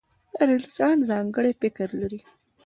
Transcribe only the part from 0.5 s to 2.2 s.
انسان ځانګړی فکر لري.